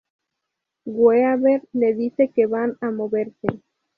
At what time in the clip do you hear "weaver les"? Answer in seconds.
0.87-1.95